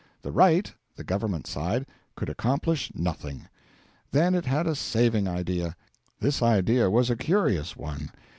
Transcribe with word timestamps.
The 0.23 0.31
Right 0.31 0.73
(the 0.95 1.03
Government 1.03 1.45
side) 1.45 1.85
could 2.15 2.27
accomplish 2.27 2.91
nothing. 2.95 3.47
Then 4.09 4.33
it 4.33 4.45
had 4.47 4.65
a 4.65 4.73
saving 4.73 5.27
idea. 5.27 5.75
This 6.19 6.41
idea 6.41 6.89
was 6.89 7.11
a 7.11 7.15
curious 7.15 7.77
one. 7.77 8.09